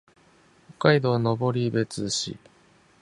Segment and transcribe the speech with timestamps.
[0.79, 2.35] 北海道登別市